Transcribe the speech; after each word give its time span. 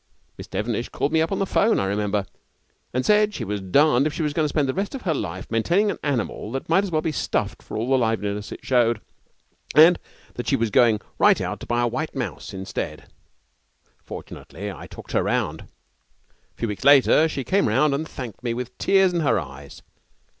Miss 0.35 0.47
Devenish 0.47 0.89
called 0.89 1.13
me 1.13 1.21
up 1.21 1.31
on 1.31 1.37
the 1.37 1.45
phone, 1.45 1.79
I 1.79 1.85
remember, 1.85 2.25
and 2.91 3.05
said 3.05 3.35
she 3.35 3.43
was 3.43 3.61
darned 3.61 4.07
if 4.07 4.13
she 4.15 4.23
was 4.23 4.33
going 4.33 4.45
to 4.45 4.49
spend 4.49 4.67
the 4.67 4.73
rest 4.73 4.95
of 4.95 5.03
her 5.03 5.13
life 5.13 5.51
maintaining 5.51 5.91
an 5.91 5.99
animal 6.03 6.51
that 6.53 6.67
might 6.67 6.83
as 6.83 6.89
well 6.89 7.03
be 7.03 7.11
stuffed 7.11 7.61
for 7.61 7.77
all 7.77 7.87
the 7.91 7.99
liveliness 7.99 8.51
it 8.51 8.65
showed, 8.65 8.99
and 9.75 9.99
that 10.33 10.47
she 10.47 10.55
was 10.55 10.71
going 10.71 11.01
right 11.19 11.39
out 11.39 11.59
to 11.59 11.67
buy 11.67 11.81
a 11.81 11.87
white 11.87 12.15
mouse 12.15 12.51
instead. 12.51 13.11
Fortunately, 14.03 14.71
I 14.71 14.87
talked 14.87 15.11
her 15.11 15.21
round. 15.21 15.61
'A 15.61 15.65
few 16.55 16.67
weeks 16.67 16.83
later 16.83 17.27
she 17.29 17.43
came 17.43 17.67
round 17.67 17.93
and 17.93 18.07
thanked 18.09 18.41
me 18.41 18.55
with 18.55 18.75
tears 18.79 19.13
in 19.13 19.19
her 19.19 19.39
eyes. 19.39 19.83